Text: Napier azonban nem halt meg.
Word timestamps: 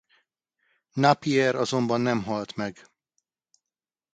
Napier 0.95 1.55
azonban 1.55 2.01
nem 2.01 2.23
halt 2.23 2.55
meg. 2.55 2.87